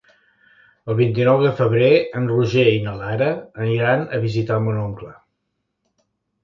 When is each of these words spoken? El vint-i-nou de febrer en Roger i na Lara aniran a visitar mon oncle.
El 0.93 0.97
vint-i-nou 0.99 1.43
de 1.43 1.51
febrer 1.59 1.91
en 2.21 2.25
Roger 2.33 2.65
i 2.73 2.81
na 2.87 2.95
Lara 3.03 3.29
aniran 3.67 4.09
a 4.19 4.25
visitar 4.29 4.63
mon 4.69 4.83
oncle. 4.89 5.17